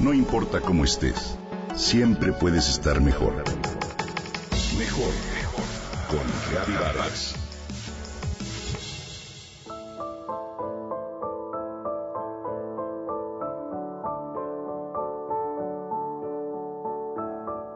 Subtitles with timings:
[0.00, 1.36] No importa cómo estés,
[1.74, 3.34] siempre puedes estar mejor.
[4.78, 5.64] Mejor, mejor.
[6.08, 7.34] Con Reavivadas.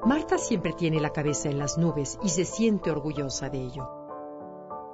[0.06, 3.90] Marta siempre tiene la cabeza en las nubes y se siente orgullosa de ello.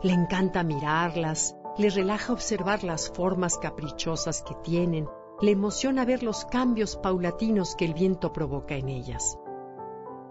[0.03, 5.07] Le encanta mirarlas, le relaja observar las formas caprichosas que tienen,
[5.41, 9.39] le emociona ver los cambios paulatinos que el viento provoca en ellas.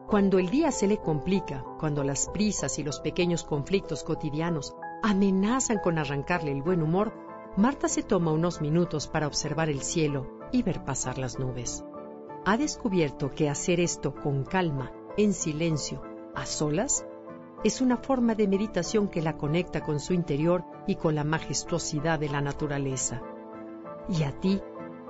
[0.07, 5.79] Cuando el día se le complica, cuando las prisas y los pequeños conflictos cotidianos amenazan
[5.79, 7.13] con arrancarle el buen humor,
[7.57, 11.83] Marta se toma unos minutos para observar el cielo y ver pasar las nubes
[12.45, 16.01] ha descubierto que hacer esto con calma, en silencio,
[16.35, 17.05] a solas,
[17.63, 22.19] es una forma de meditación que la conecta con su interior y con la majestuosidad
[22.19, 23.21] de la naturaleza.
[24.07, 24.61] ¿Y a ti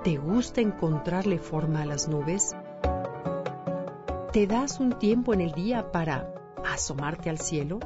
[0.02, 2.54] te gusta encontrarle forma a las nubes?
[4.32, 7.80] ¿Te das un tiempo en el día para asomarte al cielo?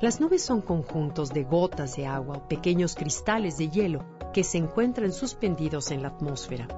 [0.00, 4.58] Las nubes son conjuntos de gotas de agua o pequeños cristales de hielo que se
[4.58, 6.68] encuentran suspendidos en la atmósfera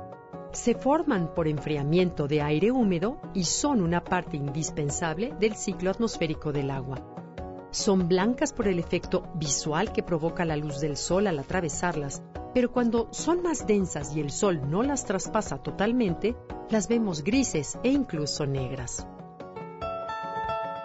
[0.54, 6.52] se forman por enfriamiento de aire húmedo y son una parte indispensable del ciclo atmosférico
[6.52, 6.98] del agua.
[7.70, 12.22] Son blancas por el efecto visual que provoca la luz del sol al atravesarlas,
[12.54, 16.36] pero cuando son más densas y el sol no las traspasa totalmente,
[16.70, 19.06] las vemos grises e incluso negras.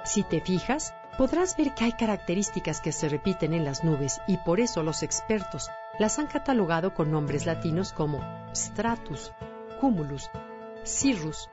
[0.03, 4.38] Si te fijas, podrás ver que hay características que se repiten en las nubes y
[4.38, 8.20] por eso los expertos las han catalogado con nombres latinos como
[8.56, 9.31] stratus,
[9.80, 10.31] cumulus,
[10.84, 11.50] cirrus,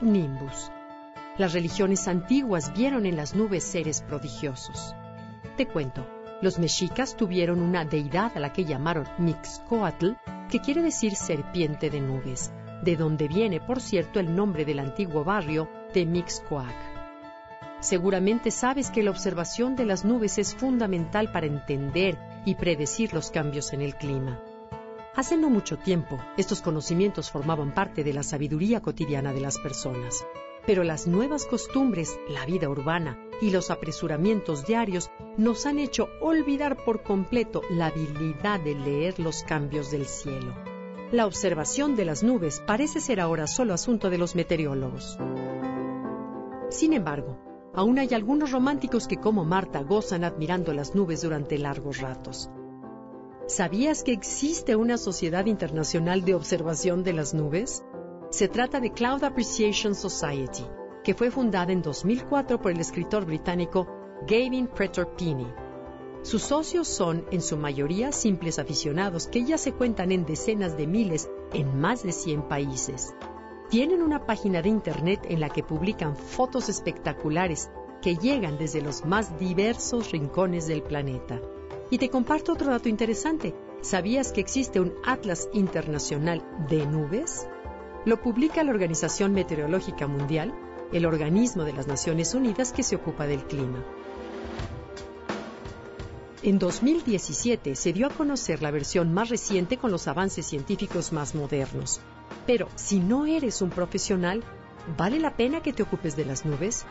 [0.00, 0.70] nimbus.
[1.36, 4.94] Las religiones antiguas vieron en las nubes seres prodigiosos.
[5.56, 6.06] Te cuento,
[6.40, 10.12] los mexicas tuvieron una deidad a la que llamaron Mixcoatl,
[10.48, 15.24] que quiere decir serpiente de nubes, de donde viene, por cierto, el nombre del antiguo
[15.24, 16.74] barrio de Mixcoac.
[17.80, 23.30] Seguramente sabes que la observación de las nubes es fundamental para entender y predecir los
[23.30, 24.40] cambios en el clima.
[25.14, 30.24] Hace no mucho tiempo, estos conocimientos formaban parte de la sabiduría cotidiana de las personas.
[30.66, 36.76] Pero las nuevas costumbres, la vida urbana y los apresuramientos diarios nos han hecho olvidar
[36.84, 40.54] por completo la habilidad de leer los cambios del cielo.
[41.10, 45.18] La observación de las nubes parece ser ahora solo asunto de los meteorólogos.
[46.68, 47.38] Sin embargo,
[47.72, 52.50] aún hay algunos románticos que como Marta gozan admirando las nubes durante largos ratos.
[53.46, 57.82] ¿Sabías que existe una sociedad internacional de observación de las nubes?
[58.30, 60.66] Se trata de Cloud Appreciation Society,
[61.08, 63.86] que fue fundada en 2004 por el escritor británico
[64.28, 65.46] Gavin Pretor-Pini.
[66.20, 70.86] Sus socios son, en su mayoría, simples aficionados que ya se cuentan en decenas de
[70.86, 73.14] miles en más de 100 países.
[73.70, 77.70] Tienen una página de Internet en la que publican fotos espectaculares
[78.02, 81.40] que llegan desde los más diversos rincones del planeta.
[81.90, 83.54] Y te comparto otro dato interesante.
[83.80, 87.48] ¿Sabías que existe un Atlas Internacional de Nubes?
[88.04, 90.52] Lo publica la Organización Meteorológica Mundial,
[90.92, 93.84] el organismo de las Naciones Unidas que se ocupa del clima.
[96.42, 101.34] En 2017 se dio a conocer la versión más reciente con los avances científicos más
[101.34, 102.00] modernos.
[102.46, 104.44] Pero si no eres un profesional,
[104.96, 106.86] ¿vale la pena que te ocupes de las nubes?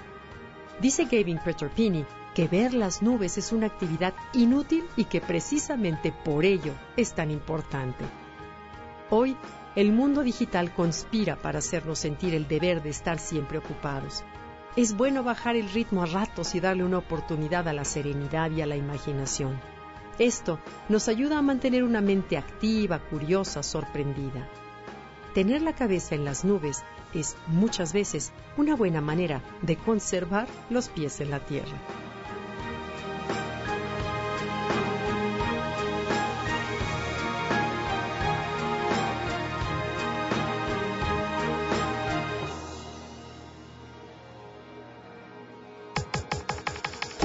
[0.82, 6.46] Dice Gavin Pretorpini que ver las nubes es una actividad inútil y que precisamente por
[6.46, 8.06] ello es tan importante.
[9.10, 9.38] Hoy,
[9.78, 14.26] el mundo digital conspira para hacernos sentir el deber de estar siempre ocupados.
[14.76, 18.62] Es bueno bajar el ritmo a ratos y darle una oportunidad a la serenidad y
[18.62, 19.62] a la imaginación.
[20.20, 20.60] Esto
[20.90, 24.50] nos ayuda a mantener una mente activa, curiosa, sorprendida.
[25.34, 30.90] Tener la cabeza en las nubes es muchas veces una buena manera de conservar los
[30.90, 31.78] pies en la tierra.